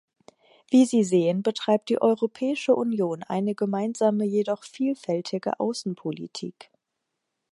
Wie 0.71 0.85
Sie 0.85 1.03
sehen, 1.03 1.43
betreibt 1.43 1.89
die 1.89 2.01
Europäische 2.01 2.73
Union 2.73 3.21
eine 3.21 3.53
gemeinsame, 3.53 4.25
jedoch 4.25 4.63
vielfältige 4.63 5.59
Außenpolitik. 5.59 6.71